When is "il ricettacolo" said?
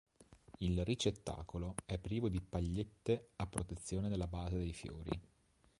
0.61-1.75